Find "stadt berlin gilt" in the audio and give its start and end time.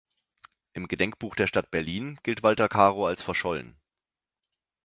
1.45-2.41